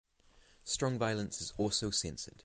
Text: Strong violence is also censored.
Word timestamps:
Strong 0.63 0.97
violence 0.97 1.43
is 1.43 1.53
also 1.57 1.91
censored. 1.91 2.33